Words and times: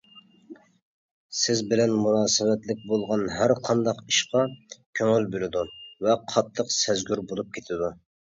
سىز 1.39 1.59
بىلەن 1.73 1.91
مۇناسىۋەتلىك 2.05 2.79
بولغان 2.93 3.25
ھەرقانداق 3.35 4.01
ئىشقا 4.13 4.43
كۆڭۈل 5.01 5.29
بۆلىدۇ 5.35 5.63
ۋە 6.07 6.17
قاتتىق 6.33 6.73
سەزگۈر 6.79 7.25
بولۇپ 7.33 7.55
كېتىدۇ. 7.59 7.93